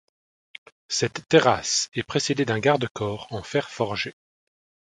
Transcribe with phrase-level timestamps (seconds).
[0.87, 4.15] Cette terrasse est précédée d'un garde-corps en fer forgé.